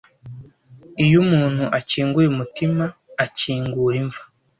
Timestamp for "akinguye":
1.77-2.27